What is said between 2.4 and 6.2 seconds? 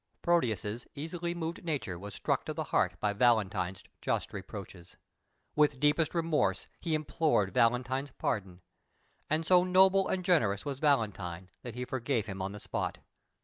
to the heart by Valentine's just reproaches. With deepest